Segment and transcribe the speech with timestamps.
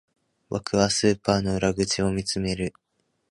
[0.49, 2.73] 僕はスーパーの裏口を見つめる